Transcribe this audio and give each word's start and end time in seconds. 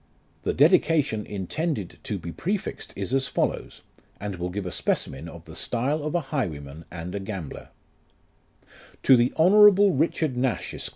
2 0.45 0.49
The 0.49 0.53
dedication 0.55 1.27
intended 1.27 1.99
to 2.01 2.17
be 2.17 2.31
prefixed 2.31 2.91
is 2.95 3.13
as 3.13 3.27
follows, 3.27 3.83
and 4.19 4.37
will 4.37 4.49
give 4.49 4.65
a 4.65 4.71
specimen 4.71 5.29
of 5.29 5.45
the 5.45 5.55
style 5.55 6.01
of 6.01 6.15
a 6.15 6.21
highwayman 6.33 6.85
and 6.89 7.13
a 7.13 7.19
gambler: 7.19 7.69
"To 9.03 9.15
THE 9.15 9.31
HoifOTTKABLE 9.37 9.95
RlCHARD 9.99 10.33
NASH, 10.37 10.73
ESQ. 10.73 10.89